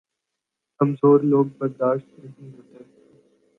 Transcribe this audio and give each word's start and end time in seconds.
کمزور 0.79 1.19
لوگ 1.23 1.45
برداشت 1.57 2.19
نہیں 2.19 2.51
ہوتے 2.51 2.83